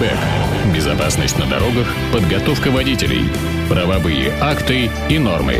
[0.00, 0.74] Airbag.
[0.74, 3.24] Безопасность на дорогах, подготовка водителей,
[3.68, 5.56] правовые акты и нормы.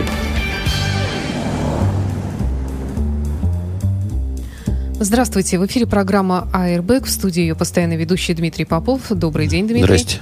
[4.99, 9.03] Здравствуйте, в эфире программа Airbag, в студии ее постоянный ведущий Дмитрий Попов.
[9.11, 9.85] Добрый день, Дмитрий.
[9.85, 10.19] Здрасте.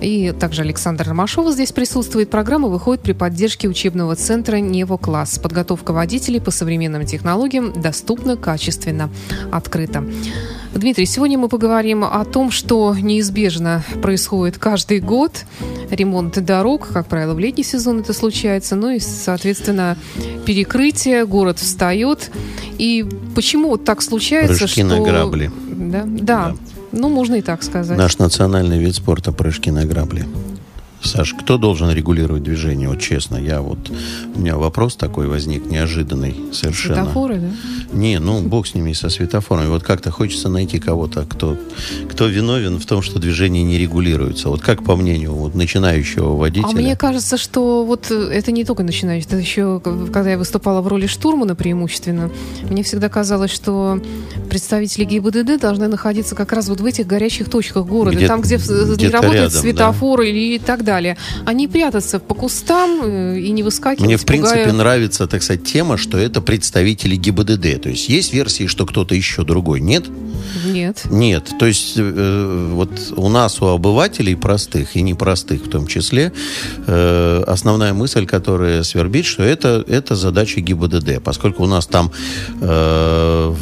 [0.00, 2.30] И также Александр Ромашова здесь присутствует.
[2.30, 5.38] Программа выходит при поддержке учебного центра «Нево-класс».
[5.38, 9.10] Подготовка водителей по современным технологиям доступна, качественно,
[9.52, 10.04] открыто.
[10.74, 15.44] Дмитрий, сегодня мы поговорим о том, что неизбежно происходит каждый год.
[15.90, 18.74] Ремонт дорог, как правило, в летний сезон это случается.
[18.74, 19.98] Ну и, соответственно,
[20.46, 22.30] перекрытие, город встает.
[22.78, 24.96] И почему вот так случается, Прыжки что...
[24.96, 25.50] на грабли.
[25.68, 26.56] Да, да,
[26.90, 27.98] ну можно и так сказать.
[27.98, 30.26] Наш национальный вид спорта прыжки на грабли.
[31.04, 32.88] Саш, кто должен регулировать движение?
[32.88, 33.78] Вот честно, я вот...
[34.34, 36.94] У меня вопрос такой возник, неожиданный совершенно.
[36.96, 37.48] Светофоры, да?
[37.92, 39.66] Не, ну, бог с ними, со светофорами.
[39.68, 41.56] Вот как-то хочется найти кого-то, кто,
[42.10, 44.48] кто виновен в том, что движение не регулируется.
[44.48, 46.68] Вот как по мнению вот, начинающего водителя...
[46.70, 50.80] А мне кажется, что вот э, это не только начинающий, это еще, когда я выступала
[50.82, 52.30] в роли штурмана преимущественно,
[52.70, 54.00] мне всегда казалось, что
[54.48, 58.56] представители ГИБДД должны находиться как раз вот в этих горячих точках города, Где- там, где,
[58.56, 60.91] в- где-то не работает рядом, светофор или и так далее.
[61.46, 65.64] Они прятаться по кустам э, и не выскакивать, Мне, в принципе, пугая- нравится, так сказать,
[65.64, 67.82] тема, что это представители ГИБДД.
[67.82, 69.80] То есть есть версии, что кто-то еще другой.
[69.80, 70.04] Нет?
[70.66, 71.02] Нет.
[71.10, 76.32] Нет, то есть э, вот у нас, у обывателей простых и непростых в том числе,
[76.86, 82.10] э, основная мысль, которая свербит, что это, это задача ГИБДД, поскольку у нас там
[82.60, 83.54] э,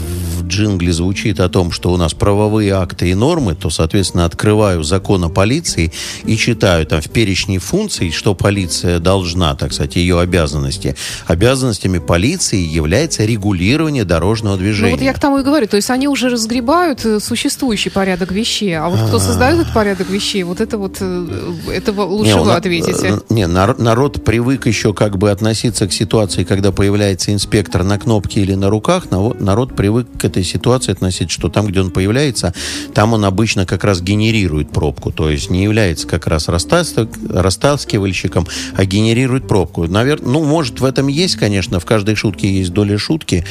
[0.51, 5.25] джингле звучит о том, что у нас правовые акты и нормы, то, соответственно, открываю закон
[5.25, 5.93] о полиции
[6.25, 10.97] и читаю там в перечне функций, что полиция должна, так сказать, ее обязанности.
[11.27, 14.91] Обязанностями полиции является регулирование дорожного движения.
[14.93, 18.33] Ну вот я к тому и говорю, то есть они уже разгребают э, существующий порядок
[18.33, 21.27] вещей, а вот кто создает этот порядок вещей, вот это вот, э,
[21.73, 23.06] это вы- лучше Не, у вы ответите.
[23.09, 27.99] э, Не, нар- народ привык еще как бы относиться к ситуации, когда появляется инспектор на
[27.99, 29.06] кнопке или на руках.
[29.11, 32.55] Народ привык к этой ситуации относиться, что там, где он появляется,
[32.95, 35.12] там он обычно как раз генерирует пробку.
[35.12, 38.47] То есть не является как раз растаскивальщиком,
[38.77, 39.87] а генерирует пробку.
[39.87, 43.45] Наверное, ну, может, в этом есть, конечно, в каждой шутке есть доля шутки.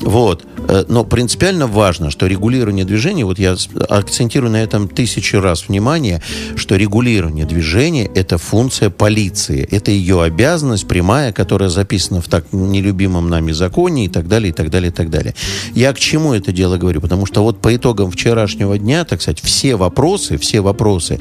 [0.00, 0.44] Вот.
[0.68, 3.56] Э, Но принципиально важно, что регулирование движения, вот я
[3.88, 6.22] акцентирую на этом тысячи раз внимание,
[6.56, 9.66] что регулирование движения– это функция полиции.
[9.70, 14.52] Это ее обязанность прямая, которая записана в так нелюбимом нами законе и так далее, и
[14.52, 15.34] так далее, и так далее.
[15.74, 17.00] Я к чему это дело говорю?
[17.00, 21.20] Потому что вот по итогам вчерашнего дня, так сказать, все вопросы, все вопросы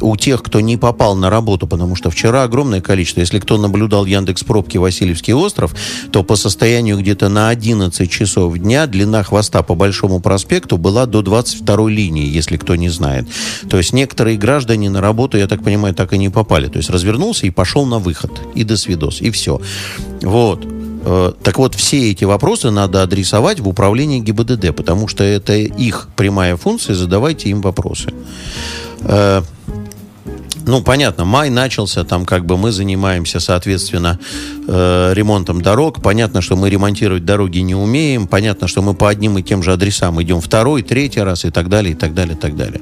[0.00, 4.06] у тех, кто не попал на работу, потому что вчера огромное количество, если кто наблюдал
[4.06, 5.74] Яндекс пробки Васильевский остров,
[6.10, 11.22] то по состоянию где-то на 11 часов дня длина хвоста по Большому проспекту была до
[11.22, 13.26] 22 линии, если кто не знает.
[13.68, 16.68] То есть некоторые граждане на работу, я так понимаю, так и не попали.
[16.68, 18.30] То есть развернулся и пошел на выход.
[18.54, 19.20] И до свидос.
[19.20, 19.60] И все.
[20.22, 20.81] Вот.
[21.04, 26.08] Э, Так вот, все эти вопросы надо адресовать в управление ГИБДД, потому что это их
[26.16, 28.12] прямая функция, задавайте им вопросы.
[30.64, 34.18] Ну, понятно, май начался, там как бы мы занимаемся, соответственно,
[34.68, 36.00] э, ремонтом дорог.
[36.00, 38.26] Понятно, что мы ремонтировать дороги не умеем.
[38.26, 41.68] Понятно, что мы по одним и тем же адресам идем второй, третий раз и так
[41.68, 42.80] далее, и так далее, и так далее.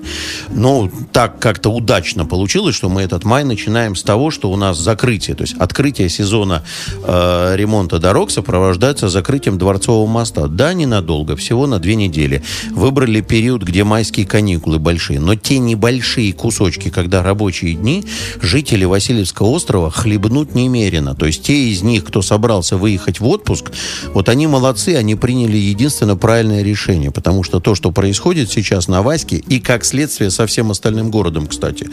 [0.50, 4.78] Но так как-то удачно получилось, что мы этот май начинаем с того, что у нас
[4.78, 6.62] закрытие, то есть открытие сезона
[7.02, 10.48] э, ремонта дорог сопровождается закрытием Дворцового моста.
[10.48, 12.42] Да, ненадолго, всего на две недели.
[12.70, 15.18] Выбрали период, где майские каникулы большие.
[15.18, 18.04] Но те небольшие кусочки, когда рабочие дни,
[18.40, 21.14] жители Васильевского острова хлебнут немерено.
[21.14, 23.70] То есть те из них, кто собрался выехать в отпуск,
[24.14, 27.10] вот они молодцы, они приняли единственно правильное решение.
[27.10, 31.46] Потому что то, что происходит сейчас на Ваське, и как следствие со всем остальным городом,
[31.46, 31.88] кстати,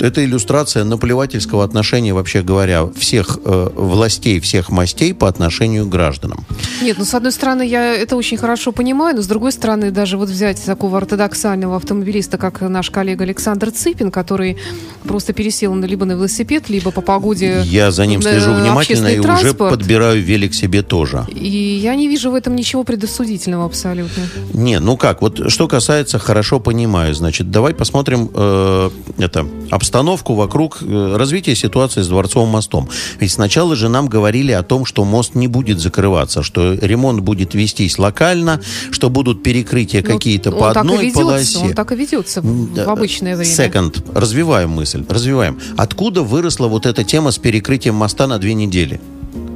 [0.00, 6.44] это иллюстрация наплевательского отношения, вообще говоря, всех э, властей, всех мастей по отношению к гражданам.
[6.82, 10.16] Нет, ну, с одной стороны, я это очень хорошо понимаю, но с другой стороны, даже
[10.16, 14.56] вот взять такого ортодоксального автомобилиста, как наш коллега Александр Цыпин, который
[15.04, 19.18] просто пересел на- либо на велосипед, либо по погоде Я за ним слежу внимательно и
[19.18, 19.70] уже транспорт.
[19.70, 21.26] подбираю велик себе тоже.
[21.34, 24.22] И я не вижу в этом ничего предосудительного абсолютно.
[24.54, 30.78] Не, ну как, вот что касается, хорошо понимаю, значит, давай посмотрим э, это, обстановку вокруг
[30.82, 32.88] э, развития ситуации с Дворцовым мостом.
[33.18, 37.54] Ведь сначала же нам говорили о том, что мост не будет закрываться, что ремонт будет
[37.54, 41.58] вестись локально, что будут перекрытия Ну, какие-то по одной ведется, полосе.
[41.58, 43.50] Он так и ведется в, в обычное время.
[43.52, 44.02] Секонд.
[44.14, 45.04] Развиваем мысль.
[45.10, 45.58] Развиваем.
[45.76, 49.00] Откуда выросла вот эта тема с перекрытием моста на две недели?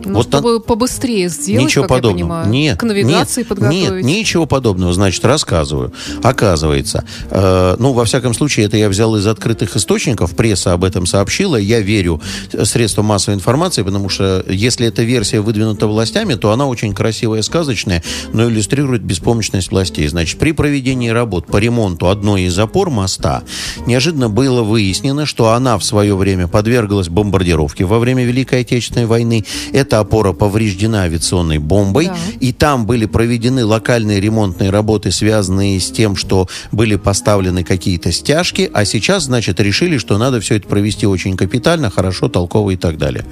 [0.05, 0.63] Ну, вот чтобы там...
[0.63, 2.19] побыстрее сделать, ничего как подобного.
[2.19, 4.05] я понимаю, нет, к навигации нет, подготовить.
[4.05, 4.93] Нет, ничего подобного.
[4.93, 5.93] Значит, рассказываю.
[6.23, 11.07] Оказывается, э, ну, во всяком случае, это я взял из открытых источников, пресса об этом
[11.07, 12.21] сообщила, я верю
[12.65, 18.03] средствам массовой информации, потому что если эта версия выдвинута властями, то она очень красивая, сказочная,
[18.33, 20.07] но иллюстрирует беспомощность властей.
[20.09, 23.43] Значит, при проведении работ по ремонту одной из опор моста
[23.87, 29.45] неожиданно было выяснено, что она в свое время подверглась бомбардировке во время Великой Отечественной войны.
[29.95, 32.17] Эта опора повреждена авиационной бомбой, да.
[32.41, 38.69] и там были проведены локальные ремонтные работы, связанные с тем, что были поставлены какие-то стяжки,
[38.75, 42.99] а сейчас, значит, решили, что надо все это провести очень капитально, хорошо, толково и так
[42.99, 43.25] далее.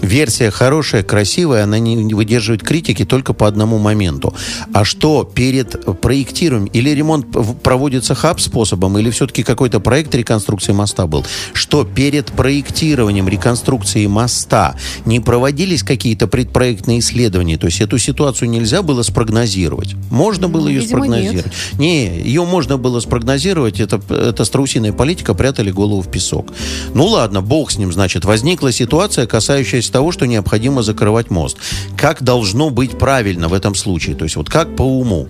[0.00, 4.34] Версия хорошая, красивая, она не выдерживает критики только по одному моменту.
[4.72, 7.26] А что перед проектированием или ремонт
[7.62, 15.20] проводится хаб-способом, или все-таки какой-то проект реконструкции моста был, что перед проектированием реконструкции моста не
[15.20, 19.94] проводились какие-то предпроектные исследования, то есть эту ситуацию нельзя было спрогнозировать.
[20.10, 21.44] Можно было ее Видимо, спрогнозировать.
[21.44, 21.78] Нет.
[21.78, 26.52] Не, ее можно было спрогнозировать, это, это страусиная политика, прятали голову в песок.
[26.94, 31.58] Ну ладно, бог с ним, значит, возникла ситуация, касающаяся того, что необходимо закрывать мост.
[31.96, 34.16] Как должно быть правильно в этом случае?
[34.16, 35.28] То есть вот как по уму?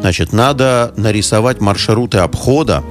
[0.00, 2.82] Значит, надо нарисовать маршруты обхода,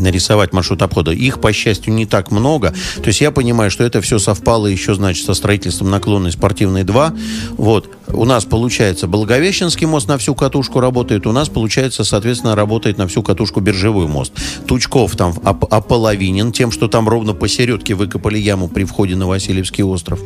[0.00, 1.12] нарисовать маршрут обхода.
[1.12, 2.74] Их, по счастью, не так много.
[2.96, 7.14] То есть я понимаю, что это все совпало еще, значит, со строительством наклонной спортивной 2.
[7.56, 7.90] Вот.
[8.08, 11.26] У нас, получается, Благовещенский мост на всю катушку работает.
[11.26, 14.32] У нас, получается, соответственно, работает на всю катушку Биржевой мост.
[14.66, 19.84] Тучков там оп- ополовинен тем, что там ровно посередке выкопали яму при входе на Васильевский
[19.84, 20.20] остров.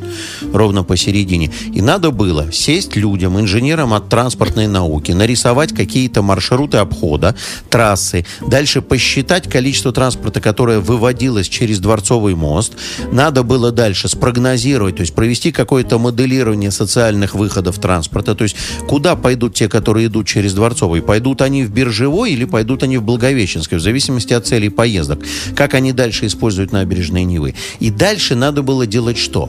[0.52, 1.50] Ровно посередине.
[1.72, 7.34] И надо было сесть людям, инженерам от транспортной науки, нарисовать какие-то маршруты обхода,
[7.68, 12.72] трассы, дальше посчитать количество количество транспорта, которое выводилось через Дворцовый мост,
[13.12, 18.56] надо было дальше спрогнозировать, то есть провести какое-то моделирование социальных выходов транспорта, то есть
[18.88, 23.04] куда пойдут те, которые идут через Дворцовый, пойдут они в Биржевой или пойдут они в
[23.04, 25.20] Благовещенской, в зависимости от целей поездок,
[25.54, 27.54] как они дальше используют набережные Невы.
[27.78, 29.48] И дальше надо было делать что?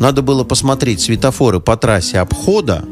[0.00, 2.84] Надо было посмотреть светофоры по трассе обхода,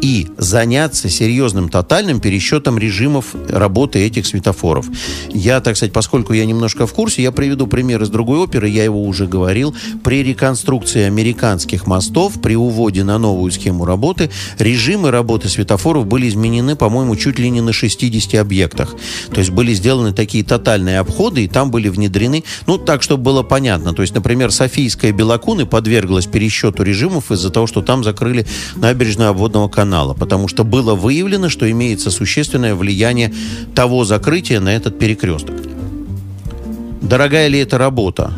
[0.00, 4.86] и заняться серьезным тотальным пересчетом режимов работы этих светофоров.
[5.30, 8.84] Я, так сказать, поскольку я немножко в курсе, я приведу пример из другой оперы, я
[8.84, 9.74] его уже говорил.
[10.04, 16.76] При реконструкции американских мостов, при уводе на новую схему работы, режимы работы светофоров были изменены,
[16.76, 18.94] по-моему, чуть ли не на 60 объектах.
[19.32, 23.42] То есть были сделаны такие тотальные обходы, и там были внедрены, ну, так, чтобы было
[23.42, 23.92] понятно.
[23.92, 29.45] То есть, например, Софийская Белокуны подверглась пересчету режимов из-за того, что там закрыли набережную обводного
[29.48, 33.32] канала канала, потому что было выявлено, что имеется существенное влияние
[33.74, 35.54] того закрытия на этот перекресток.
[37.00, 38.32] Дорогая ли эта работа?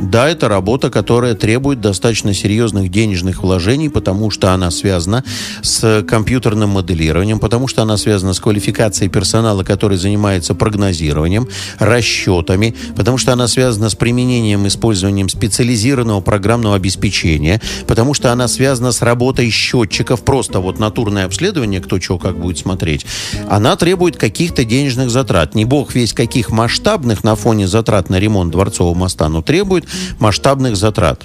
[0.00, 5.24] Да, это работа, которая требует достаточно серьезных денежных вложений, потому что она связана
[5.62, 11.48] с компьютерным моделированием, потому что она связана с квалификацией персонала, который занимается прогнозированием,
[11.78, 18.92] расчетами, потому что она связана с применением, использованием специализированного программного обеспечения, потому что она связана
[18.92, 23.06] с работой счетчиков, просто вот натурное обследование, кто что как будет смотреть.
[23.48, 25.54] Она требует каких-то денежных затрат.
[25.54, 29.84] Не бог весь каких масштабных на фоне затрат на ремонт Дворцового моста, но требует
[30.18, 31.24] масштабных затрат.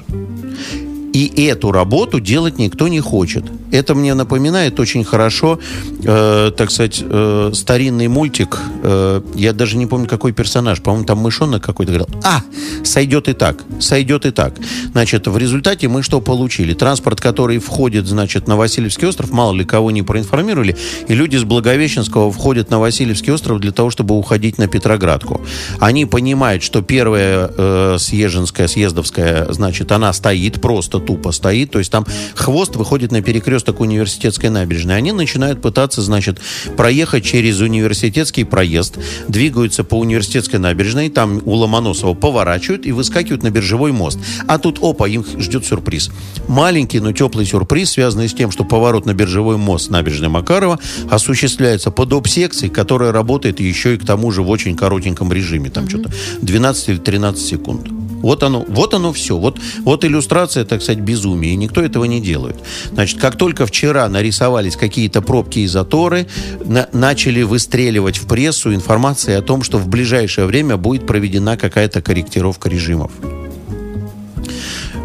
[1.14, 3.44] И эту работу делать никто не хочет.
[3.72, 5.60] Это мне напоминает очень хорошо,
[6.04, 8.60] э, так сказать, э, старинный мультик.
[8.84, 10.82] Э, я даже не помню, какой персонаж.
[10.82, 12.10] По-моему, там мышонок какой-то говорил.
[12.24, 12.42] А,
[12.84, 14.54] сойдет и так, сойдет и так.
[14.92, 16.74] Значит, в результате мы что получили?
[16.74, 20.76] Транспорт, который входит, значит, на Васильевский остров, мало ли кого не проинформировали,
[21.08, 25.42] и люди с Благовещенского входят на Васильевский остров для того, чтобы уходить на Петроградку.
[25.80, 31.72] Они понимают, что первая э, съезженская, съездовская, значит, она стоит просто просто тупо стоит.
[31.72, 34.98] То есть там хвост выходит на перекресток университетской набережной.
[34.98, 36.40] Они начинают пытаться, значит,
[36.78, 43.50] проехать через университетский проезд, двигаются по университетской набережной, там у Ломоносова поворачивают и выскакивают на
[43.50, 44.20] биржевой мост.
[44.48, 46.12] А тут, опа, им ждет сюрприз.
[46.48, 50.80] Маленький, но теплый сюрприз, связанный с тем, что поворот на биржевой мост набережной Макарова
[51.10, 55.70] осуществляется под доп-секцией, которая работает еще и к тому же в очень коротеньком режиме.
[55.70, 55.90] Там mm-hmm.
[55.90, 58.09] что-то 12 или 13 секунд.
[58.22, 59.38] Вот оно, вот оно все.
[59.38, 61.54] Вот, вот иллюстрация, так сказать, безумия.
[61.54, 62.58] И никто этого не делает.
[62.92, 66.28] Значит, как только вчера нарисовались какие-то пробки и заторы,
[66.66, 72.02] на, начали выстреливать в прессу информации о том, что в ближайшее время будет проведена какая-то
[72.02, 73.12] корректировка режимов.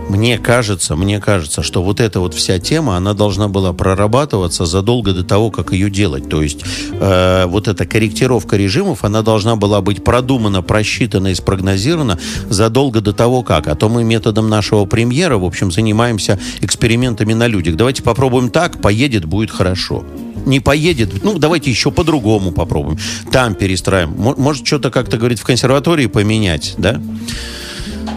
[0.08, 5.12] Мне кажется, мне кажется, что вот эта вот вся тема, она должна была прорабатываться задолго
[5.12, 6.28] до того, как ее делать.
[6.28, 12.18] То есть э, вот эта корректировка режимов, она должна была быть продумана, просчитана и спрогнозирована
[12.48, 13.66] задолго до того, как.
[13.66, 17.76] А то мы методом нашего премьера, в общем, занимаемся экспериментами на людях.
[17.76, 20.04] Давайте попробуем так, поедет, будет хорошо
[20.46, 22.98] не поедет, ну, давайте еще по-другому попробуем.
[23.32, 24.14] Там перестраиваем.
[24.36, 27.00] Может, что-то как-то, говорит, в консерватории поменять, да?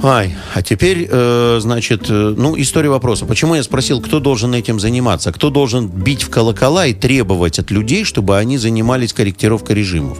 [0.03, 3.25] Ай, а теперь, э, значит, э, ну, история вопроса.
[3.25, 5.31] Почему я спросил, кто должен этим заниматься?
[5.31, 10.19] Кто должен бить в колокола и требовать от людей, чтобы они занимались корректировкой режимов?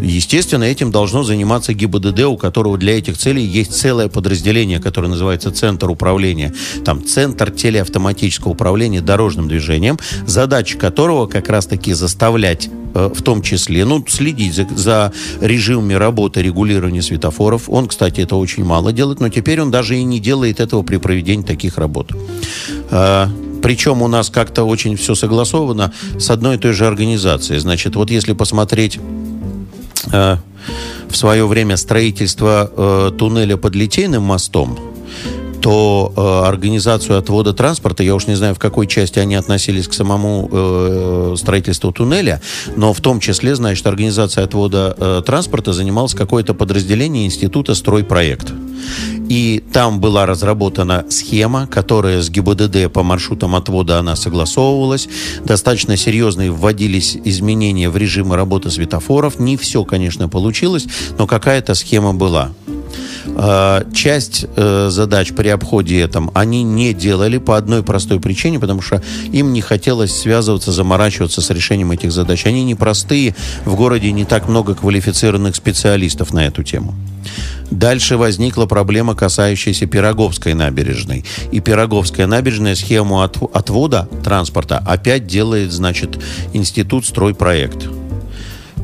[0.00, 5.52] Естественно, этим должно заниматься ГИБДД, у которого для этих целей есть целое подразделение, которое называется
[5.52, 6.52] Центр управления.
[6.84, 14.04] Там Центр телеавтоматического управления дорожным движением, задача которого как раз-таки заставлять в том числе, ну,
[14.08, 17.68] следить за, за режимами работы регулирования светофоров.
[17.68, 20.98] Он, кстати, это очень мало делает, но теперь он даже и не делает этого при
[20.98, 22.12] проведении таких работ.
[22.90, 23.26] Э,
[23.62, 27.58] причем у нас как-то очень все согласовано с одной и той же организацией.
[27.60, 28.98] Значит, вот если посмотреть
[30.12, 30.36] э,
[31.08, 34.91] в свое время строительство туннеля под Литейным мостом,
[35.62, 39.94] то э, организацию отвода транспорта, я уж не знаю, в какой части они относились к
[39.94, 42.42] самому э, строительству туннеля,
[42.76, 48.52] но в том числе, значит, организация отвода э, транспорта занималась какое-то подразделение Института стройпроект.
[49.28, 55.08] И там была разработана схема, которая с ГИБДД по маршрутам отвода она согласовывалась.
[55.44, 59.38] Достаточно серьезные вводились изменения в режимы работы светофоров.
[59.38, 60.86] Не все, конечно, получилось,
[61.18, 62.50] но какая-то схема была.
[63.34, 68.82] А, часть э, задач при обходе этом они не делали по одной простой причине, потому
[68.82, 72.46] что им не хотелось связываться, заморачиваться с решением этих задач.
[72.46, 73.34] Они непростые,
[73.64, 76.94] в городе не так много квалифицированных специалистов на эту тему.
[77.70, 81.24] Дальше возникла проблема, касающаяся Пироговской набережной.
[81.52, 86.18] И Пироговская набережная схему отвода транспорта опять делает, значит,
[86.52, 87.88] Институт стройпроект.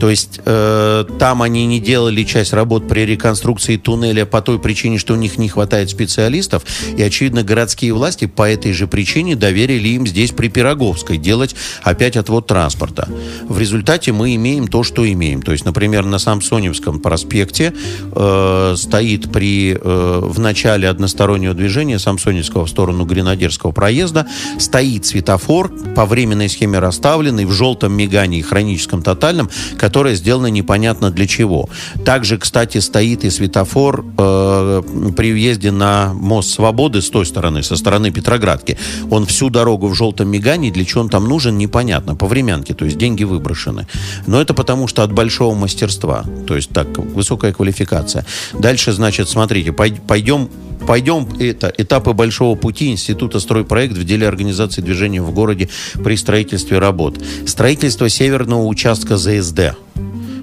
[0.00, 4.98] То есть э, там они не делали часть работ при реконструкции туннеля по той причине,
[4.98, 6.64] что у них не хватает специалистов.
[6.96, 12.16] И, очевидно, городские власти по этой же причине доверили им здесь при Пироговской делать опять
[12.16, 13.08] отвод транспорта.
[13.48, 15.42] В результате мы имеем то, что имеем.
[15.42, 17.74] То есть, например, на Самсоневском проспекте
[18.12, 24.26] э, стоит при, э, в начале одностороннего движения Самсоневского в сторону Гренадерского проезда
[24.58, 29.50] стоит светофор по временной схеме расставленный в желтом мигании хроническом тотальном,
[29.88, 31.66] которая сделана непонятно для чего.
[32.04, 34.82] Также, кстати, стоит и светофор э,
[35.16, 38.76] при въезде на мост Свободы с той стороны, со стороны Петроградки.
[39.10, 42.84] Он всю дорогу в желтом мигании, для чего он там нужен, непонятно, по временке, то
[42.84, 43.86] есть деньги выброшены.
[44.26, 48.26] Но это потому, что от большого мастерства, то есть так, высокая квалификация.
[48.52, 50.50] Дальше, значит, смотрите, пойдем
[50.86, 55.68] Пойдем это этапы большого пути Института стройпроект в деле организации движения в городе
[56.02, 57.20] при строительстве работ.
[57.46, 59.76] Строительство северного участка ЗСД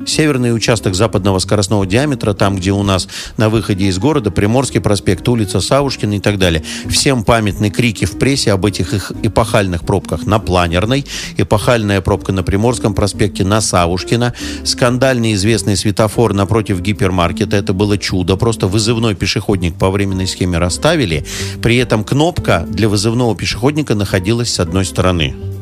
[0.05, 3.07] северный участок западного скоростного диаметра, там, где у нас
[3.37, 6.63] на выходе из города Приморский проспект, улица Савушкина и так далее.
[6.89, 11.05] Всем памятны крики в прессе об этих их эпохальных пробках на Планерной,
[11.37, 14.33] эпохальная пробка на Приморском проспекте на Савушкина,
[14.63, 17.57] скандальный известный светофор напротив гипермаркета.
[17.57, 18.35] Это было чудо.
[18.35, 21.25] Просто вызывной пешеходник по временной схеме расставили.
[21.61, 25.54] При этом кнопка для вызывного пешеходника находилась с одной стороны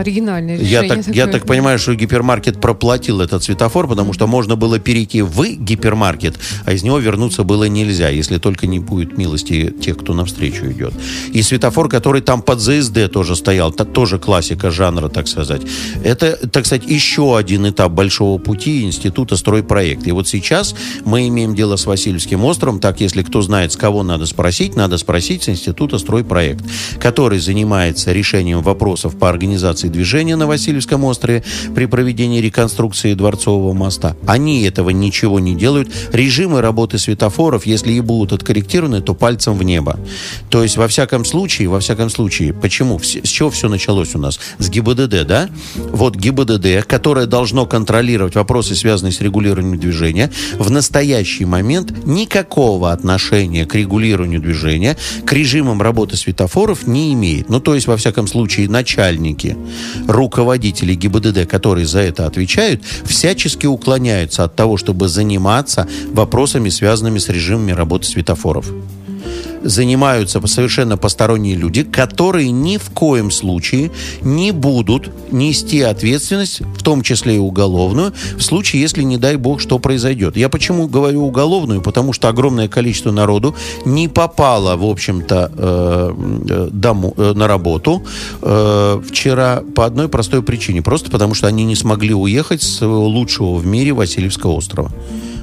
[0.00, 0.88] оригинальное решение.
[0.88, 5.22] Я так, я так понимаю, что гипермаркет проплатил этот светофор, потому что можно было перейти
[5.22, 10.14] в гипермаркет, а из него вернуться было нельзя, если только не будет милости тех, кто
[10.14, 10.92] навстречу идет.
[11.32, 15.62] И светофор, который там под ЗСД тоже стоял, это тоже классика жанра, так сказать.
[16.04, 20.06] Это, так сказать, еще один этап большого пути Института стройпроект.
[20.06, 20.74] И вот сейчас
[21.04, 22.80] мы имеем дело с Васильевским островом.
[22.80, 26.64] Так, если кто знает, с кого надо спросить, надо спросить с Института стройпроект,
[26.98, 31.42] который занимается решением вопросов по организации организации движения на Васильевском острове
[31.74, 34.16] при проведении реконструкции Дворцового моста.
[34.26, 35.88] Они этого ничего не делают.
[36.12, 39.98] Режимы работы светофоров, если и будут откорректированы, то пальцем в небо.
[40.50, 42.98] То есть, во всяком случае, во всяком случае, почему?
[42.98, 44.38] С чего все началось у нас?
[44.58, 45.48] С ГИБДД, да?
[45.74, 53.66] Вот ГИБДД, которое должно контролировать вопросы, связанные с регулированием движения, в настоящий момент никакого отношения
[53.66, 57.48] к регулированию движения, к режимам работы светофоров не имеет.
[57.48, 59.56] Ну, то есть, во всяком случае, начальники
[60.06, 67.28] руководители ГИБДД, которые за это отвечают, всячески уклоняются от того, чтобы заниматься вопросами, связанными с
[67.28, 68.66] режимами работы светофоров
[69.62, 73.90] занимаются совершенно посторонние люди, которые ни в коем случае
[74.22, 79.60] не будут нести ответственность, в том числе и уголовную, в случае, если, не дай бог,
[79.60, 80.36] что произойдет.
[80.36, 81.82] Я почему говорю уголовную?
[81.82, 86.14] Потому что огромное количество народу не попало, в общем-то, э,
[86.48, 88.02] э дому, э, на работу
[88.42, 90.82] э, вчера по одной простой причине.
[90.82, 94.90] Просто потому, что они не смогли уехать с лучшего в мире Васильевского острова.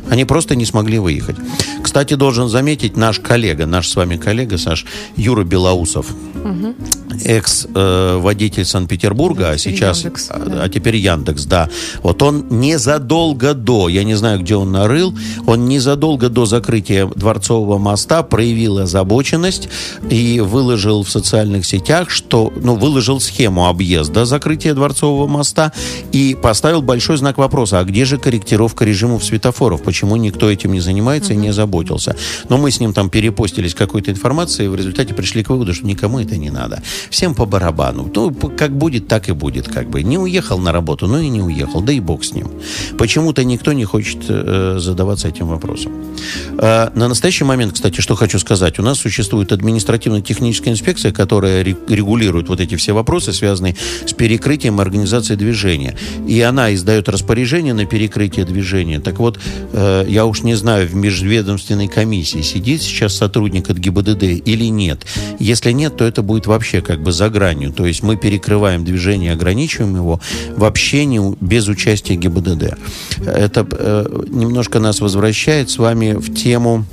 [0.10, 1.36] Они просто не смогли выехать.
[1.81, 6.07] Кстати, должен заметить наш коллега, наш с вами коллега, Саш, Юра Белоусов.
[6.36, 6.75] Угу
[7.24, 10.63] экс-водитель Санкт-Петербурга, а сейчас, Яндекс, а, да.
[10.63, 11.70] а теперь Яндекс, да.
[12.01, 17.77] Вот он незадолго до, я не знаю, где он нарыл, он незадолго до закрытия Дворцового
[17.77, 19.70] моста проявил озабоченность
[20.10, 25.72] и выложил в социальных сетях, что, ну, выложил схему объезда закрытия Дворцового моста
[26.12, 30.79] и поставил большой знак вопроса, а где же корректировка режимов светофоров, почему никто этим не
[30.79, 31.36] занимается mm-hmm.
[31.36, 32.15] и не заботился.
[32.50, 35.86] Но мы с ним там перепостились какой-то информацией, и в результате пришли к выводу, что
[35.86, 38.12] никому это не надо всем по барабану.
[38.13, 40.03] Ну, как будет, так и будет, как бы.
[40.03, 42.48] Не уехал на работу, ну и не уехал, да и бог с ним.
[42.98, 45.91] Почему-то никто не хочет э, задаваться этим вопросом.
[46.57, 52.50] Э, на настоящий момент, кстати, что хочу сказать, у нас существует административно-техническая инспекция, которая регулирует
[52.50, 55.95] вот эти все вопросы, связанные с перекрытием организации движения.
[56.27, 59.00] И она издает распоряжение на перекрытие движения.
[59.00, 59.39] Так вот,
[59.74, 65.05] э, я уж не знаю, в межведомственной комиссии сидит сейчас сотрудник от ГИБДД или нет.
[65.39, 67.71] Если нет, то это будет вообще как бы за гранью.
[67.71, 70.19] То есть мы перекрываем движение, ограничиваем его
[70.55, 72.77] в общении без участия ГИБДД.
[73.25, 76.85] Это э, немножко нас возвращает с вами в тему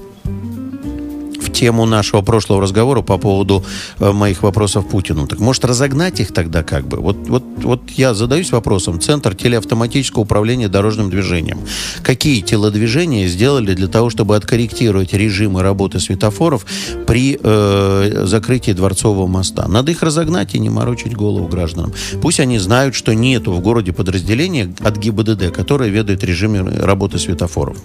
[1.49, 3.64] тему нашего прошлого разговора по поводу
[3.99, 5.26] э, моих вопросов Путину.
[5.26, 6.99] Так может разогнать их тогда как бы?
[6.99, 9.00] Вот, вот, вот я задаюсь вопросом.
[9.00, 11.61] Центр телеавтоматического управления дорожным движением.
[12.02, 16.66] Какие телодвижения сделали для того, чтобы откорректировать режимы работы светофоров
[17.06, 19.66] при э, закрытии Дворцового моста?
[19.68, 21.92] Надо их разогнать и не морочить голову гражданам.
[22.20, 27.76] Пусть они знают, что нету в городе подразделения от ГИБДД, которое ведает режимы работы светофоров.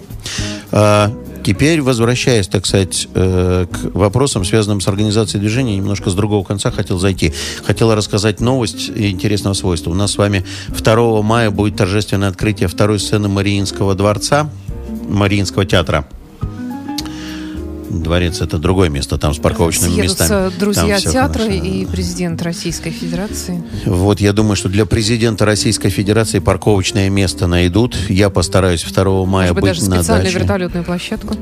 [0.72, 1.12] А,
[1.46, 6.72] Теперь, возвращаясь, так сказать, э, к вопросам, связанным с организацией движения, немножко с другого конца
[6.72, 7.32] хотел зайти.
[7.64, 9.92] Хотел рассказать новость интересного свойства.
[9.92, 10.44] У нас с вами
[10.76, 14.50] 2 мая будет торжественное открытие второй сцены Мариинского дворца,
[15.08, 16.04] Мариинского театра.
[17.88, 20.52] Дворец это другое место, там с парковочными Съедутся местами.
[20.58, 21.62] друзья театра хорошо.
[21.64, 23.62] и президент Российской Федерации.
[23.84, 27.96] Вот, я думаю, что для президента Российской Федерации парковочное место найдут.
[28.08, 30.38] Я постараюсь 2 мая Может быть, быть даже на специальную даче.
[30.40, 31.34] вертолетную площадку?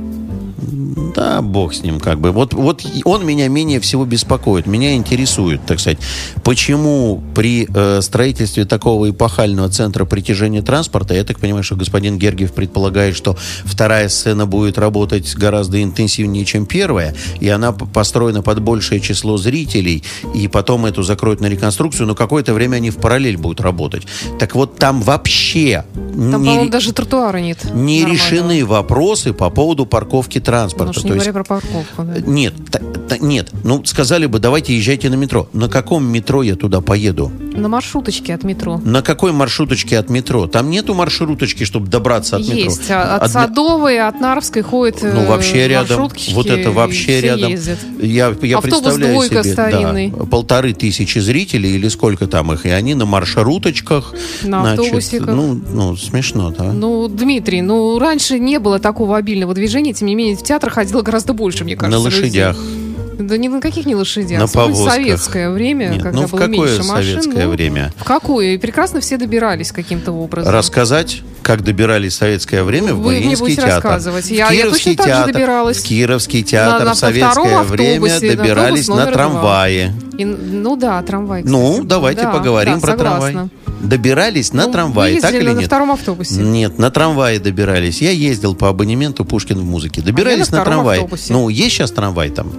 [1.15, 2.33] Да, бог с ним, как бы.
[2.33, 5.99] Вот, вот он меня менее всего беспокоит, меня интересует, так сказать,
[6.43, 12.53] почему при э, строительстве такого эпохального центра притяжения транспорта, я так понимаю, что господин Гергиев
[12.53, 19.01] предполагает, что вторая сцена будет работать гораздо интенсивнее, чем первая, и она построена под большее
[19.01, 20.03] число зрителей,
[20.35, 24.03] и потом эту закроют на реконструкцию, но какое-то время они в параллель будут работать.
[24.41, 25.85] Так вот, там вообще...
[25.95, 27.59] Там, не, даже тротуара нет.
[27.73, 31.04] Не решены вопросы по поводу парковки транспорта.
[31.05, 32.03] Не говоря про парковку.
[32.03, 32.21] Да.
[32.21, 33.51] Нет, та, та, нет.
[33.63, 35.49] Ну, сказали бы, давайте езжайте на метро.
[35.53, 37.31] На каком метро я туда поеду?
[37.55, 38.81] На маршруточке от метро.
[38.85, 40.47] На какой маршруточке от метро?
[40.47, 42.53] Там нету маршруточки, чтобы добраться от Есть.
[42.55, 42.71] метро.
[42.71, 42.91] Есть.
[42.91, 46.11] А от от Садовой, от Нарвской ходят Ну, вообще рядом.
[46.33, 47.51] Вот это вообще рядом.
[47.51, 47.79] Ездят.
[48.01, 50.11] Я, я Автобус представляю себе, старинный.
[50.11, 54.15] Да, полторы тысячи зрителей или сколько там их, и они на маршруточках.
[54.43, 55.35] На значит, автобусиках.
[55.35, 56.73] Ну, ну, смешно, да.
[56.73, 60.71] Ну, Дмитрий, ну, раньше не было такого обильного движения, тем не менее, в театр
[61.03, 61.99] гораздо больше, мне кажется.
[61.99, 62.57] на лошадях.
[62.57, 62.84] людей.
[63.19, 64.41] Да ни на каких не лошадях.
[64.41, 64.93] На повозках.
[64.95, 67.21] советское время, Нет, когда ну, в было какое меньше машин.
[67.23, 67.93] советское ну, время?
[67.97, 68.55] В какое?
[68.55, 70.53] И прекрасно все добирались каким-то образом.
[70.53, 73.75] Рассказать, как добирались в советское время в Вы Мариинский театр.
[73.75, 74.25] рассказывать.
[74.25, 75.77] В Я- я Кировский точно так же театр, добиралась.
[75.79, 79.07] В Кировский театр На- на- в советское на время автобусе, на добирались на два.
[79.13, 79.93] трамвае.
[80.19, 81.43] И, ну да, трамвай.
[81.43, 81.53] кстати.
[81.53, 83.31] Ну, давайте Да, поговорим да, про согласна.
[83.31, 83.49] трамвай.
[83.81, 85.67] Добирались на Ну, трамвае, так или на нет?
[85.67, 86.37] втором автобусе?
[86.41, 88.01] Нет, на трамвае добирались.
[88.01, 90.01] Я ездил по абонементу Пушкин в музыке.
[90.01, 91.01] Добирались на на, втором трамвае.
[91.01, 91.33] автобусе.
[91.33, 92.51] Ну, есть сейчас трамвай там?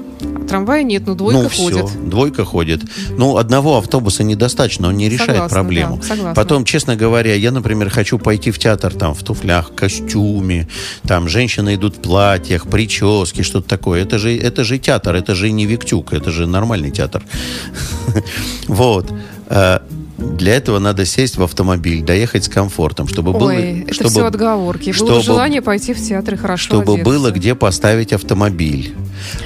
[0.56, 1.90] Трамвая нет, но двойка ну, ходит.
[1.90, 2.82] все, двойка ходит.
[3.18, 5.98] Ну, одного автобуса недостаточно, он не решает Согласна, проблему.
[5.98, 6.34] да, согласна.
[6.34, 10.68] Потом, честно говоря, я, например, хочу пойти в театр там в туфлях, костюме,
[11.04, 14.02] там женщины идут в платьях, прически, что-то такое.
[14.02, 17.22] Это же, это же театр, это же не Виктюк, это же нормальный театр.
[18.68, 19.12] Вот.
[19.50, 19.80] Э,
[20.18, 23.50] Для этого надо сесть в автомобиль, доехать с комфортом, чтобы было...
[23.50, 24.86] Ой, это чтобы- все отговорки.
[24.86, 27.04] Было чтобы- желание пойти в театр и хорошо чтобы одеться.
[27.12, 28.96] было где поставить автомобиль.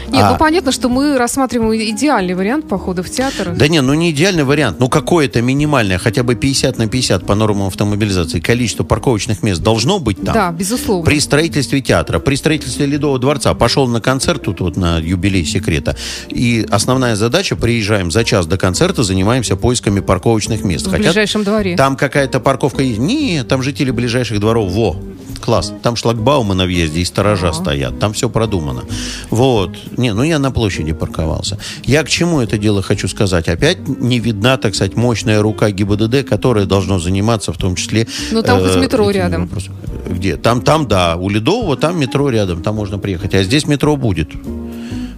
[0.10, 0.32] Нет, а...
[0.32, 3.53] ну понятно, что мы рассматриваем идеальный вариант похода в театр.
[3.55, 4.79] Да не, ну не идеальный вариант.
[4.79, 9.99] Ну какое-то минимальное, хотя бы 50 на 50 по нормам автомобилизации количество парковочных мест должно
[9.99, 10.34] быть там.
[10.34, 11.05] Да, безусловно.
[11.05, 13.53] При строительстве театра, при строительстве Ледового дворца.
[13.53, 15.95] Пошел на концерт тут вот на юбилей секрета.
[16.29, 20.88] И основная задача, приезжаем за час до концерта, занимаемся поисками парковочных мест.
[20.88, 21.75] В Хотят, ближайшем дворе.
[21.75, 22.99] Там какая-то парковка есть.
[22.99, 24.71] Нет, там жители ближайших дворов.
[24.71, 24.95] Во,
[25.39, 25.73] класс.
[25.82, 27.99] Там шлагбаумы на въезде и сторожа а стоят.
[27.99, 28.84] Там все продумано.
[29.30, 29.78] Вот.
[29.97, 31.58] Не, ну я на площади парковался.
[31.84, 33.47] Я к чему это дело хочу сказать?
[33.47, 38.08] Опять не видна, так сказать, мощная рука ГИБДД, которая должна заниматься в том числе...
[38.32, 39.43] Ну там э, хоть метро рядом.
[39.43, 39.75] Вопросами.
[40.10, 40.38] Где?
[40.38, 41.15] Там, там, да.
[41.15, 43.34] У Ледового там метро рядом, там можно приехать.
[43.34, 44.30] А здесь метро будет.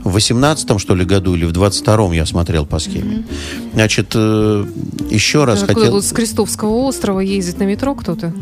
[0.04, 3.24] В 18-м, что ли, году или в 22-м я смотрел по схеме.
[3.74, 4.66] Значит, э,
[5.12, 6.02] еще раз Откуда хотел...
[6.02, 8.34] С Крестовского острова ездит на метро кто-то?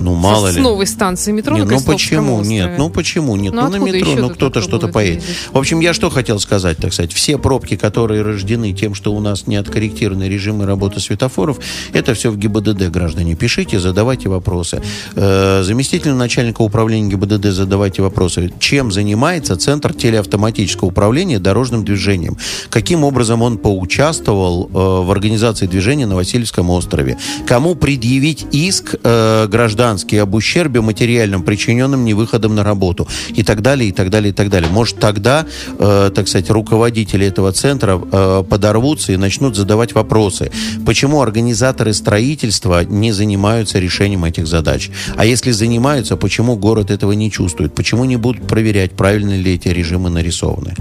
[0.00, 0.60] Ну, мало с ли.
[0.60, 2.42] С новой станции метро Нет, на ну почему?
[2.42, 3.36] Нет, ну почему?
[3.36, 5.22] Нет, ну, ну на метро, ну кто-то что-то поедет.
[5.52, 7.12] В общем, я что хотел сказать, так сказать.
[7.12, 11.58] Все пробки, которые рождены тем, что у нас не откорректированы режимы работы светофоров,
[11.92, 13.34] это все в ГИБДД, граждане.
[13.34, 14.82] Пишите, задавайте вопросы.
[15.14, 18.52] Э, заместителю начальника управления ГИБДД задавайте вопросы.
[18.58, 22.36] Чем занимается Центр телеавтоматического управления дорожным движением?
[22.70, 27.18] Каким образом он поучаствовал э, в организации движения на Васильевском острове?
[27.46, 33.60] Кому предъявить иск э, граждан гражданский об ущербе материальном, причиненном невыходом на работу и так
[33.60, 34.70] далее, и так далее, и так далее.
[34.70, 35.46] Может, тогда,
[35.78, 40.50] э, так сказать, руководители этого центра э, подорвутся и начнут задавать вопросы.
[40.86, 44.90] Почему организаторы строительства не занимаются решением этих задач?
[45.16, 47.74] А если занимаются, почему город этого не чувствует?
[47.74, 50.74] Почему не будут проверять, правильно ли эти режимы нарисованы?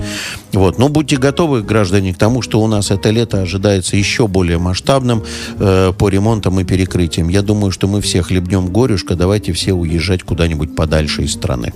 [0.54, 0.80] Вот.
[0.80, 5.24] Но будьте готовы, граждане, к тому, что у нас это лето ожидается еще более масштабным
[5.60, 7.30] э, по ремонтам и перекрытиям.
[7.30, 11.74] Я думаю, что мы все хлебнем горю, батюшка, давайте все уезжать куда-нибудь подальше из страны.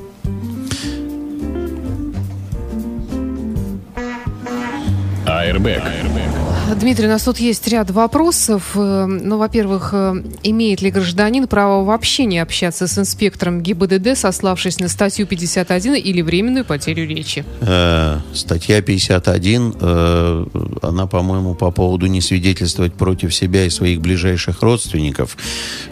[5.26, 5.84] Airbag.
[5.84, 6.33] Airbag.
[6.76, 8.72] Дмитрий, у нас тут есть ряд вопросов.
[8.76, 14.80] Э, ну, во-первых, э, имеет ли гражданин право вообще не общаться с инспектором ГИБДД, сославшись
[14.80, 17.46] на статью 51 или временную потерю речи?
[17.62, 20.46] Э, статья 51, э,
[20.82, 25.38] она, по-моему, по поводу не свидетельствовать против себя и своих ближайших родственников.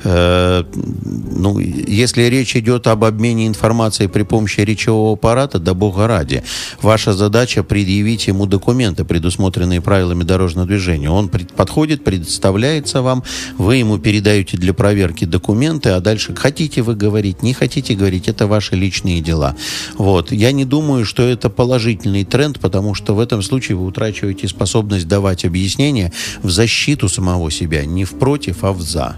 [0.04, 6.44] Ну, если речь идет об обмене информацией при помощи речевого аппарата, да бога ради.
[6.82, 11.10] Ваша задача предъявить ему документы, предусмотренные правилами дорожного движения.
[11.10, 13.24] Он подходит, представляется вам,
[13.58, 18.48] вы ему передаете для проверки документы, а дальше хотите вы говорить, не хотите говорить, это
[18.48, 19.56] ваши личные дела.
[19.98, 20.32] Вот.
[20.32, 25.08] Я не думаю, что это положительный тренд, потому что в этом случае вы утрачиваете способность
[25.08, 29.18] давать объяснения в защиту самого себя, не в против, а в за.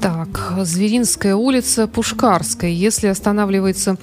[0.00, 2.70] Так, Зверинская улица, Пушкарская.
[2.70, 3.96] Если останавливается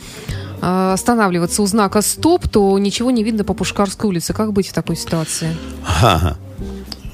[0.62, 4.34] останавливаться у знака «Стоп», то ничего не видно по Пушкарской улице.
[4.34, 5.56] Как быть в такой ситуации?
[5.86, 6.38] Ага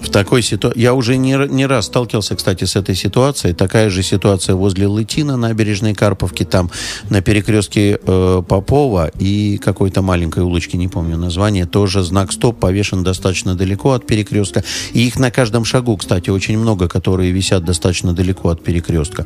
[0.04, 0.80] в такой ситуации...
[0.80, 3.54] Я уже не, не раз сталкивался, кстати, с этой ситуацией.
[3.54, 6.70] Такая же ситуация возле Лытина, набережной Карповки, там
[7.10, 13.04] на перекрестке э, Попова и какой-то маленькой улочки, не помню название, тоже знак «Стоп» повешен
[13.04, 14.64] достаточно далеко от перекрестка.
[14.94, 19.26] И их на каждом шагу, кстати, очень много, которые висят достаточно далеко от перекрестка.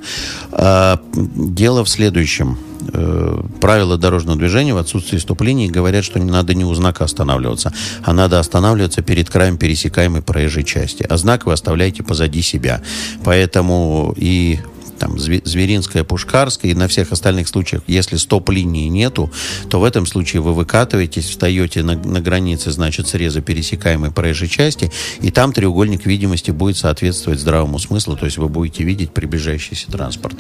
[0.52, 2.58] А, дело в следующем
[2.94, 7.74] э, правила дорожного движения в отсутствии стоп-линий говорят, что не надо не у знака останавливаться,
[8.04, 11.06] а надо останавливаться перед краем пересекаемой проезжей части.
[11.10, 12.82] А знак вы оставляете позади себя.
[13.24, 14.60] Поэтому и
[14.98, 19.32] там, Зверинская, Пушкарская, и на всех остальных случаях, если стоп-линии нету,
[19.70, 24.92] то в этом случае вы выкатываетесь, встаете на, на границе, значит, среза пересекаемой проезжей части,
[25.22, 30.36] и там треугольник видимости будет соответствовать здравому смыслу, то есть вы будете видеть приближающийся транспорт.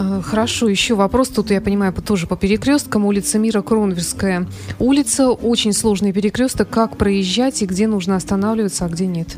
[0.00, 1.28] Э, хорошо, еще вопрос.
[1.28, 3.04] Тут, я понимаю, тоже по перекресткам.
[3.04, 4.46] Улица Мира, Кронверская
[4.78, 5.28] улица.
[5.30, 6.70] Очень сложный перекресток.
[6.70, 9.36] Как проезжать и где нужно останавливаться, а где нет?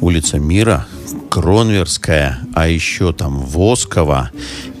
[0.00, 0.86] Улица Мира,
[1.30, 4.30] Кронверская, а еще там Воскова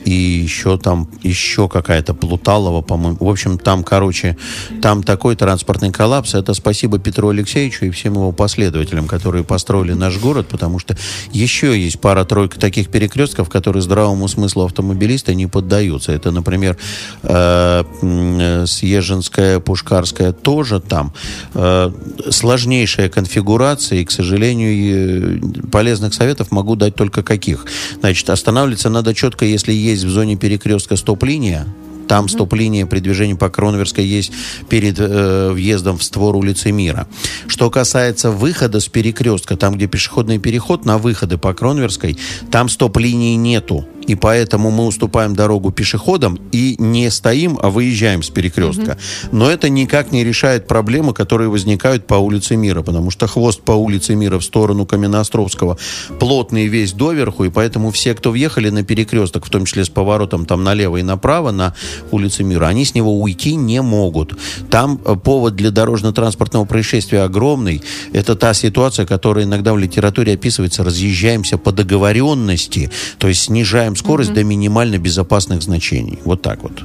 [0.04, 3.18] и еще там еще какая-то Плуталова, по-моему.
[3.20, 4.36] В общем, там, короче,
[4.82, 6.34] там такой транспортный коллапс.
[6.34, 10.96] Это спасибо Петру Алексеевичу и всем его последователям, которые построили наш город, потому что
[11.32, 16.12] еще есть пара-тройка таких перекрестков, которые здравому смыслу автомобилиста не поддаются.
[16.12, 16.76] Это, например,
[17.22, 21.12] э, Съезженская, Пушкарская тоже там.
[21.54, 21.90] Э,
[22.30, 25.40] сложнейшая конфигурация, и, к сожалению,
[25.70, 27.66] полезных советов могу дать только каких.
[28.00, 31.66] Значит, останавливаться надо четко, если есть есть в зоне перекрестка стоп-линия,
[32.06, 34.32] там стоп-линия при движении по Кронверской есть
[34.68, 37.06] перед э, въездом в створ улицы Мира.
[37.46, 42.18] Что касается выхода с перекрестка, там, где пешеходный переход на выходы по Кронверской,
[42.50, 43.86] там стоп-линии нету.
[44.06, 48.92] И поэтому мы уступаем дорогу пешеходам и не стоим, а выезжаем с перекрестка.
[48.92, 49.36] Угу.
[49.36, 53.72] Но это никак не решает проблемы, которые возникают по улице Мира, потому что хвост по
[53.72, 55.78] улице Мира в сторону Каменноостровского
[56.18, 60.46] плотный весь доверху, и поэтому все, кто въехали на перекресток, в том числе с поворотом
[60.46, 61.74] там налево и направо на
[62.10, 64.36] улице Мира, они с него уйти не могут.
[64.70, 67.82] Там э, повод для дорожно-транспортного происшествия огромный.
[68.12, 74.30] Это та ситуация, которая иногда в литературе описывается, разъезжаемся по договоренности, то есть снижаем скорость
[74.30, 74.34] mm-hmm.
[74.34, 76.18] до минимально безопасных значений.
[76.24, 76.82] Вот так вот.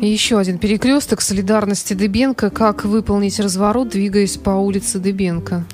[0.00, 2.50] И еще один перекресток солидарности Дебенко.
[2.50, 5.64] Как выполнить разворот, двигаясь по улице Дебенко?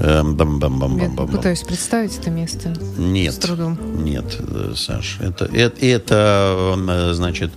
[0.00, 1.30] Эм, бам -бам -бам -бам -бам.
[1.30, 2.74] Пытаюсь представить это место.
[2.96, 3.34] Нет.
[3.34, 3.78] С трудом.
[4.02, 5.18] Нет, э, Саш.
[5.20, 7.50] Это, это, это, э, значит,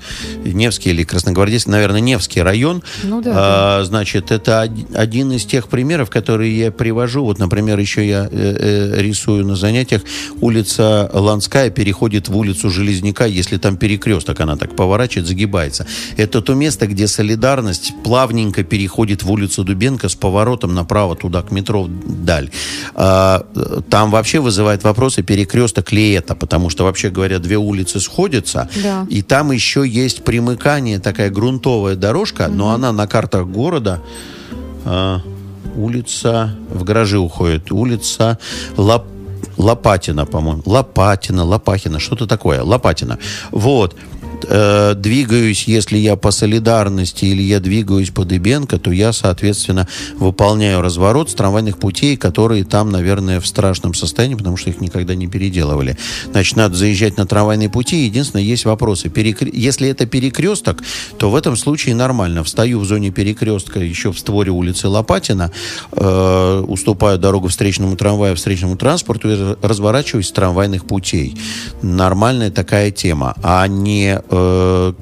[0.43, 2.84] Невский или Красногвардейский, наверное, Невский район.
[3.04, 3.32] Ну да.
[3.36, 3.86] А, да.
[3.86, 4.62] Значит, это
[4.93, 7.24] один из тех примеров, которые я привожу.
[7.24, 10.02] Вот, например, еще я э, э, рисую на занятиях.
[10.41, 15.88] Улица Ланская переходит в улицу Железняка, если там перекресток, она так поворачивает, загибается.
[16.17, 21.52] Это то место, где солидарность плавненько переходит в улицу Дубенко с поворотом направо туда, к
[21.52, 21.88] метро
[22.26, 22.50] даль.
[22.94, 23.46] А,
[23.90, 29.06] там вообще вызывает вопросы перекресток ли это, потому что, вообще говоря, две улицы сходятся, да.
[29.10, 32.56] и там еще есть примыкание, такая грунтовая дорожка, угу.
[32.56, 34.02] но она на картах города
[34.84, 35.22] а,
[35.76, 38.40] улица в гаражи уходит, улица
[38.78, 39.06] Лап
[39.58, 40.62] Лопатина, по-моему.
[40.66, 42.62] Лопатина, Лопахина, что-то такое.
[42.62, 43.20] Лопатина.
[43.52, 43.96] Вот
[44.43, 50.82] э, двигаюсь, если я по солидарности или я двигаюсь по Дыбенко, то я, соответственно, выполняю
[50.82, 55.28] разворот с трамвайных путей, которые там, наверное, в страшном состоянии, потому что их никогда не
[55.28, 55.98] переделывали.
[56.32, 58.06] Значит, надо заезжать на трамвайные пути.
[58.06, 59.10] Единственное, есть вопросы.
[59.10, 59.48] Перекр...
[59.52, 60.84] Если это перекресток,
[61.17, 62.43] то в этом случае нормально.
[62.43, 65.52] Встаю в зоне перекрестка еще в створе улицы Лопатина,
[65.91, 71.38] э, уступаю дорогу встречному трамваю, встречному транспорту и разворачиваюсь с трамвайных путей.
[71.82, 73.36] Нормальная такая тема.
[73.43, 74.94] А не э,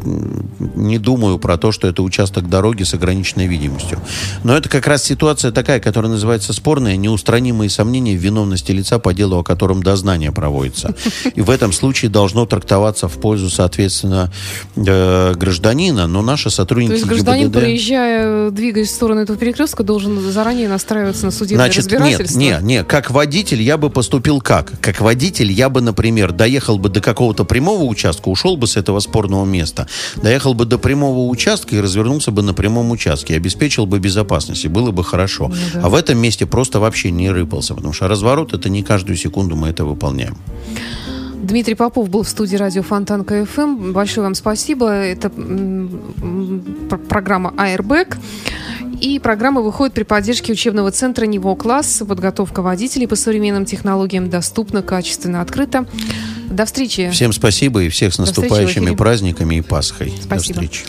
[0.75, 3.99] не думаю про то, что это участок дороги с ограниченной видимостью.
[4.43, 9.13] Но это как раз ситуация такая, которая называется спорная, неустранимые сомнения в виновности лица по
[9.13, 10.95] делу, о котором дознание проводится.
[11.35, 14.31] И в этом случае должно трактоваться в пользу, соответственно,
[14.75, 17.59] э, гражданина, но наши сотрудники То есть гражданин, ГИБДД...
[17.59, 22.39] проезжая, двигаясь в сторону этого перекрестка, должен заранее настраиваться на судебное Значит, разбирательство?
[22.39, 22.87] Нет, нет, нет.
[22.87, 24.79] Как водитель я бы поступил как?
[24.81, 28.99] Как водитель я бы, например, доехал бы до какого-то прямого участка, ушел бы с этого
[29.13, 33.99] спорного места, доехал бы до прямого участка и развернулся бы на прямом участке, обеспечил бы
[33.99, 35.49] безопасность, и было бы хорошо.
[35.49, 35.81] Ну, да.
[35.83, 39.55] А в этом месте просто вообще не рыпался, потому что разворот это не каждую секунду
[39.55, 40.35] мы это выполняем.
[41.43, 43.91] Дмитрий Попов был в студии радио Фонтанка FM.
[43.91, 44.89] Большое вам спасибо.
[44.89, 45.29] Это
[47.09, 48.17] программа «Airbag».
[49.01, 52.01] И программа выходит при поддержке учебного центра «Него класс».
[52.07, 55.85] Подготовка водителей по современным технологиям доступна, качественно, открыта.
[56.49, 57.09] До встречи.
[57.11, 60.13] Всем спасибо и всех с наступающими праздниками и Пасхой.
[60.21, 60.61] Спасибо.
[60.61, 60.85] До встречи.